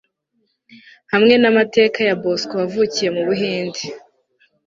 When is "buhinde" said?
3.27-3.81